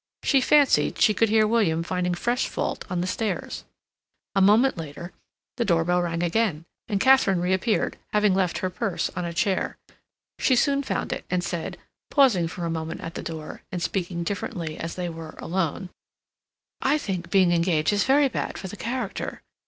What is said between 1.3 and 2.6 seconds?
William finding fresh